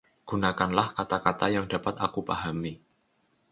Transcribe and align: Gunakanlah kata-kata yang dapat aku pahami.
Gunakanlah 0.29 0.87
kata-kata 0.97 1.45
yang 1.55 1.65
dapat 1.73 1.95
aku 2.05 2.19
pahami. 2.29 2.73